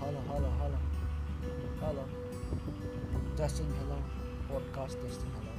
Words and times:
hello, 0.00 0.20
hello, 0.28 0.50
hello, 0.60 0.78
hello, 1.80 1.80
hello. 1.80 2.04
Testing, 3.36 3.72
hello. 3.80 3.98
Podcast 4.50 4.96
testing, 5.02 5.32
hello. 5.36 5.57